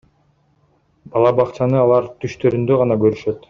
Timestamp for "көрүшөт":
3.05-3.39